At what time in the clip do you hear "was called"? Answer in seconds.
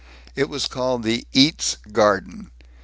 0.49-1.03